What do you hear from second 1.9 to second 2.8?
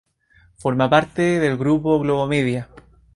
Globomedia.